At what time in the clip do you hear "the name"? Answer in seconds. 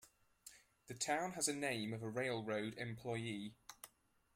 1.45-1.93